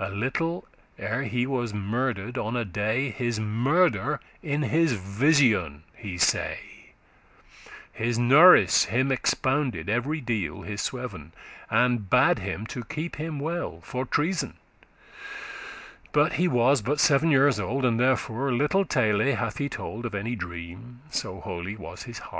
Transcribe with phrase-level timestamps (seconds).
[0.00, 0.66] A little
[0.98, 6.58] ere he was murder'd on a day, His murder in his vision he say.*
[7.66, 10.80] *saw His norice* him expounded every deal *nurse part His
[11.20, 11.32] sweven,
[11.70, 14.54] and bade him to keep* him well *guard For treason;
[16.10, 20.08] but he was but seven years old, And therefore *little tale hath he told* *he
[20.08, 22.34] attached little Of any dream, so holy was his heart.